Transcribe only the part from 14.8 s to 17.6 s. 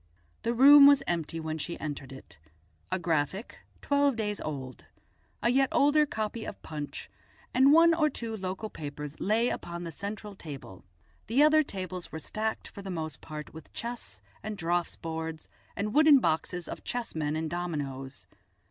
boards, and wooden boxes of chessmen and